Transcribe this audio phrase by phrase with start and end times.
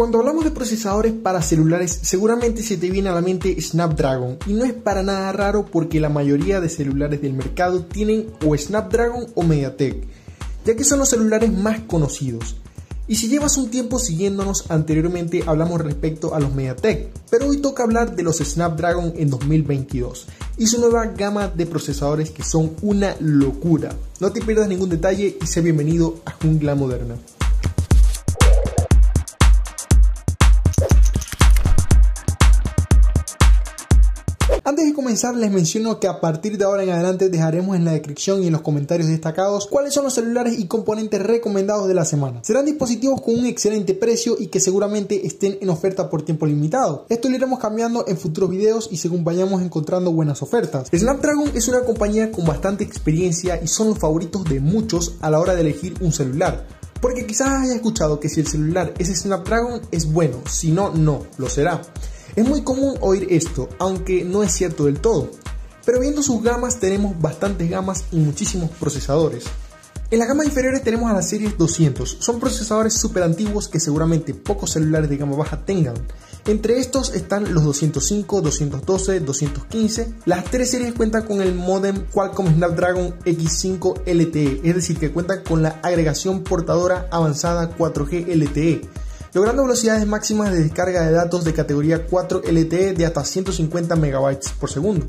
[0.00, 4.54] Cuando hablamos de procesadores para celulares, seguramente se te viene a la mente Snapdragon, y
[4.54, 9.26] no es para nada raro porque la mayoría de celulares del mercado tienen o Snapdragon
[9.34, 10.02] o MediaTek,
[10.64, 12.56] ya que son los celulares más conocidos.
[13.08, 17.82] Y si llevas un tiempo siguiéndonos, anteriormente hablamos respecto a los MediaTek, pero hoy toca
[17.82, 23.16] hablar de los Snapdragon en 2022 y su nueva gama de procesadores que son una
[23.20, 23.94] locura.
[24.18, 27.16] No te pierdas ningún detalle y sé bienvenido a Jungla Moderna.
[34.70, 37.90] Antes de comenzar les menciono que a partir de ahora en adelante dejaremos en la
[37.90, 42.04] descripción y en los comentarios destacados cuáles son los celulares y componentes recomendados de la
[42.04, 42.38] semana.
[42.44, 47.04] Serán dispositivos con un excelente precio y que seguramente estén en oferta por tiempo limitado.
[47.08, 50.86] Esto lo iremos cambiando en futuros videos y según vayamos encontrando buenas ofertas.
[50.96, 55.40] Snapdragon es una compañía con bastante experiencia y son los favoritos de muchos a la
[55.40, 56.64] hora de elegir un celular.
[57.00, 61.26] Porque quizás haya escuchado que si el celular es Snapdragon es bueno, si no, no,
[61.38, 61.82] lo será.
[62.36, 65.30] Es muy común oír esto, aunque no es cierto del todo.
[65.84, 69.44] Pero viendo sus gamas tenemos bastantes gamas y muchísimos procesadores.
[70.10, 74.34] En las gamas inferiores tenemos a la serie 200, son procesadores súper antiguos que seguramente
[74.34, 75.94] pocos celulares de gama baja tengan.
[76.46, 80.14] Entre estos están los 205, 212, 215.
[80.24, 85.44] Las tres series cuentan con el modem Qualcomm Snapdragon X5 LTE, es decir, que cuentan
[85.44, 88.88] con la agregación portadora avanzada 4G LTE
[89.32, 94.38] logrando velocidades máximas de descarga de datos de categoría 4 LTE de hasta 150 MB
[94.58, 95.06] por segundo.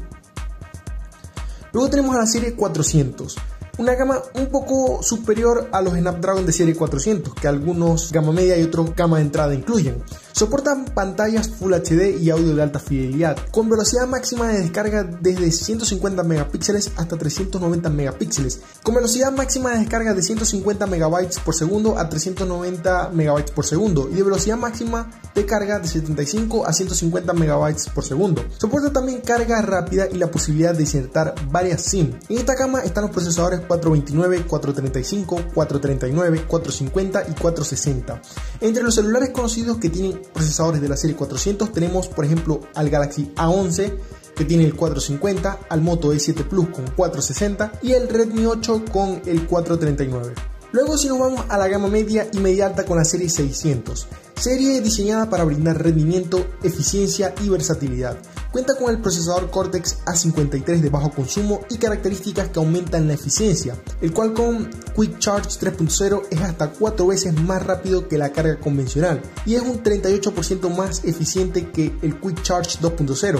[1.73, 3.37] Luego tenemos a la serie 400,
[3.77, 8.57] una gama un poco superior a los Snapdragon de serie 400, que algunos gama media
[8.57, 10.03] y otros gama de entrada incluyen.
[10.33, 15.51] Soportan pantallas Full HD y audio de alta fidelidad, con velocidad máxima de descarga desde
[15.51, 21.99] 150 megapíxeles hasta 390 megapíxeles, con velocidad máxima de descarga de 150 megabytes por segundo
[21.99, 27.33] a 390 megabytes por segundo y de velocidad máxima de carga de 75 a 150
[27.33, 28.43] megabytes por segundo.
[28.57, 32.13] Soporta también carga rápida y la posibilidad de insertar varias SIM.
[32.29, 38.21] En esta gama están los procesadores 429, 435, 439, 450 y 460.
[38.61, 42.89] Entre los celulares conocidos que tienen procesadores de la serie 400 tenemos por ejemplo al
[42.89, 43.93] Galaxy A11
[44.35, 49.21] que tiene el 450, al Moto E7 Plus con 460 y el Redmi 8 con
[49.25, 50.33] el 439.
[50.71, 54.07] Luego si nos vamos a la gama media y media alta con la serie 600,
[54.35, 58.17] serie diseñada para brindar rendimiento, eficiencia y versatilidad.
[58.51, 63.81] Cuenta con el procesador Cortex A53 de bajo consumo y características que aumentan la eficiencia,
[64.01, 68.59] el cual con Quick Charge 3.0 es hasta 4 veces más rápido que la carga
[68.59, 73.39] convencional y es un 38% más eficiente que el Quick Charge 2.0.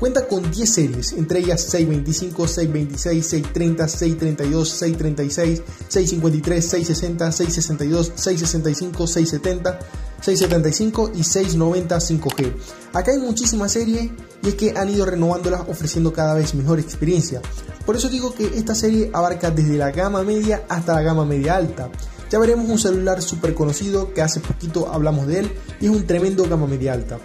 [0.00, 9.06] Cuenta con 10 series, entre ellas 625, 626, 630, 632, 636, 653, 660, 662, 665,
[9.06, 9.78] 670,
[10.20, 12.52] 675 y 690 5G.
[12.92, 14.10] Acá hay muchísimas series
[14.42, 17.40] y es que han ido renovándolas ofreciendo cada vez mejor experiencia.
[17.86, 21.56] Por eso digo que esta serie abarca desde la gama media hasta la gama media
[21.56, 21.90] alta.
[22.30, 26.06] Ya veremos un celular súper conocido que hace poquito hablamos de él y es un
[26.06, 27.18] tremendo gama media alta.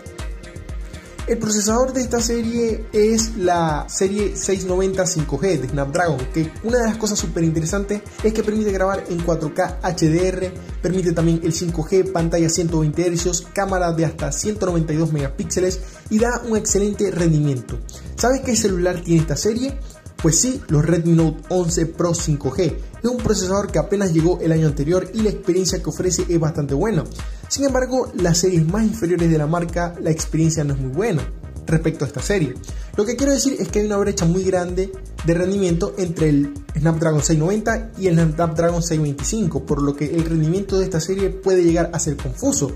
[1.25, 6.87] El procesador de esta serie es la serie 690 5G de Snapdragon, que una de
[6.87, 10.51] las cosas súper interesantes es que permite grabar en 4K HDR,
[10.81, 15.79] permite también el 5G, pantalla 120 Hz, cámara de hasta 192 megapíxeles
[16.09, 17.79] y da un excelente rendimiento.
[18.17, 19.79] ¿Sabes qué celular tiene esta serie?
[20.23, 22.77] Pues sí, los Redmi Note 11 Pro 5G.
[23.03, 26.39] Es un procesador que apenas llegó el año anterior y la experiencia que ofrece es
[26.39, 27.03] bastante buena.
[27.49, 31.29] Sin embargo, las series más inferiores de la marca, la experiencia no es muy buena
[31.67, 32.53] respecto a esta serie.
[32.95, 34.93] Lo que quiero decir es que hay una brecha muy grande
[35.25, 40.79] de rendimiento entre el Snapdragon 690 y el Snapdragon 625, por lo que el rendimiento
[40.79, 42.71] de esta serie puede llegar a ser confuso.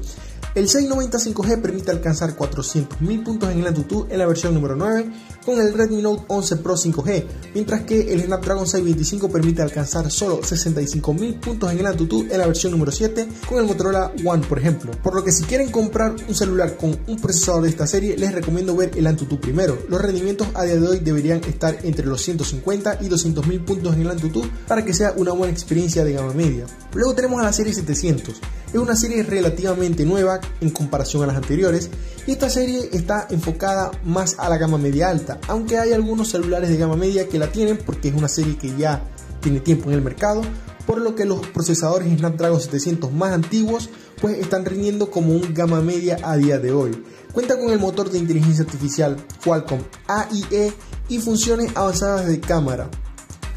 [0.56, 5.12] El 690 5G permite alcanzar 400.000 puntos en el Antutu en la versión número 9
[5.46, 10.42] con el Redmi Note 11 Pro 5G, mientras que el Snapdragon 625 permite alcanzar solo
[10.42, 14.60] 65.000 puntos en el Antutu en la versión número 7 con el Motorola One, por
[14.60, 14.92] ejemplo.
[15.04, 18.34] Por lo que si quieren comprar un celular con un procesador de esta serie, les
[18.34, 19.78] recomiendo ver el Antutu primero.
[19.90, 24.02] Los rendimientos a día de hoy deberían estar entre los 150 y 200.000 puntos en
[24.02, 26.66] el Antutu para que sea una buena experiencia de gama media.
[26.94, 28.42] Luego tenemos a la serie 700.
[28.74, 31.90] Es una serie relativamente nueva en comparación a las anteriores
[32.26, 36.70] y esta serie está enfocada más a la gama media alta, aunque hay algunos celulares
[36.70, 39.02] de gama media que la tienen porque es una serie que ya
[39.40, 40.42] tiene tiempo en el mercado,
[40.86, 45.80] por lo que los procesadores Snapdragon 700 más antiguos pues están rindiendo como un gama
[45.82, 47.04] media a día de hoy.
[47.32, 50.74] Cuenta con el motor de inteligencia artificial Qualcomm AIE
[51.08, 52.90] y funciones avanzadas de cámara,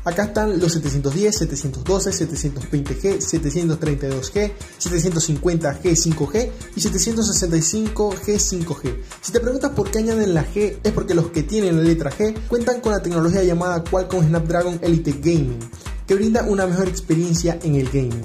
[0.05, 8.97] Acá están los 710, 712, 720G, 732G, 750G 5G y 765G 5G.
[9.21, 12.11] Si te preguntas por qué añaden la G, es porque los que tienen la letra
[12.11, 15.59] G cuentan con la tecnología llamada Qualcomm Snapdragon Elite Gaming,
[16.07, 18.25] que brinda una mejor experiencia en el gaming.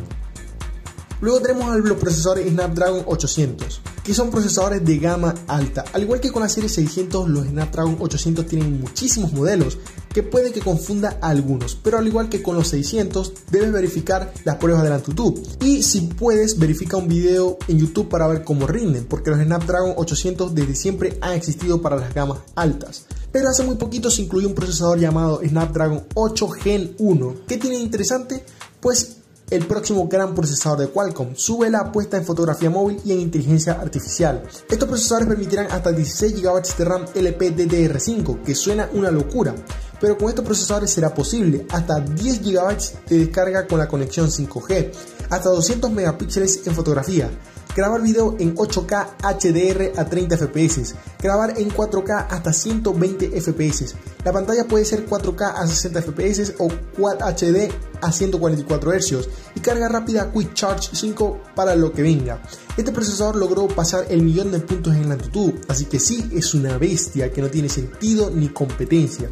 [1.20, 5.84] Luego tenemos los procesadores Snapdragon 800 que son procesadores de gama alta.
[5.92, 9.80] Al igual que con la serie 600, los Snapdragon 800 tienen muchísimos modelos
[10.14, 14.32] que puede que confunda a algunos, pero al igual que con los 600, debes verificar
[14.46, 15.44] las pruebas de la AnTuTu.
[15.62, 19.96] Y si puedes, verifica un video en YouTube para ver cómo rinden, porque los Snapdragon
[19.98, 23.08] 800 desde siempre han existido para las gamas altas.
[23.32, 27.36] Pero hace muy poquito se incluyó un procesador llamado Snapdragon 8 Gen 1.
[27.48, 28.46] ¿Qué tiene interesante?
[28.80, 29.18] Pues
[29.50, 31.36] el próximo gran procesador de Qualcomm.
[31.36, 34.44] Sube la apuesta en fotografía móvil y en inteligencia artificial.
[34.70, 39.54] Estos procesadores permitirán hasta 16 GB de RAM LPDDR5, que suena una locura.
[40.00, 42.78] Pero con estos procesadores será posible hasta 10 GB
[43.08, 44.92] de descarga con la conexión 5G,
[45.30, 47.30] hasta 200 megapíxeles en fotografía,
[47.76, 53.96] grabar video en 8K HDR a 30 FPS, grabar en 4K hasta 120 FPS.
[54.24, 57.70] La pantalla puede ser 4K a 60 FPS o Quad HD
[58.06, 62.42] a 144 Hz y carga rápida Quick Charge 5 para lo que venga.
[62.78, 66.54] Este procesador logró pasar el millón de puntos en la latitud, así que sí es
[66.54, 69.30] una bestia que no tiene sentido ni competencia.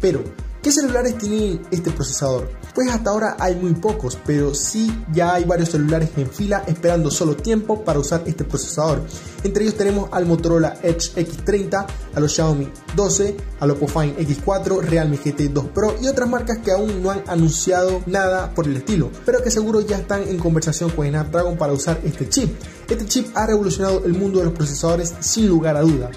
[0.00, 0.22] Pero,
[0.64, 2.50] ¿qué celulares tienen este procesador?
[2.74, 7.10] Pues hasta ahora hay muy pocos, pero sí ya hay varios celulares en fila esperando
[7.10, 9.02] solo tiempo para usar este procesador.
[9.44, 14.80] Entre ellos tenemos al Motorola Edge X30, a los Xiaomi 12, al Oppo Find X4,
[14.80, 18.78] Realme GT 2 Pro y otras marcas que aún no han anunciado nada por el
[18.78, 22.56] estilo, pero que seguro ya están en conversación con Snapdragon para usar este chip.
[22.88, 26.10] Este chip ha revolucionado el mundo de los procesadores sin lugar a duda.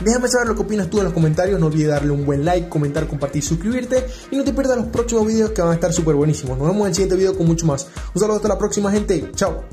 [0.00, 2.68] Déjame saber lo que opinas tú en los comentarios, no olvides darle un buen like,
[2.68, 6.14] comentar, compartir, suscribirte y no te pierdas los próximos videos que van a estar súper
[6.14, 6.58] buenísimos.
[6.58, 7.86] Nos vemos en el siguiente video con mucho más.
[8.14, 9.64] Un saludo hasta la próxima gente, chao.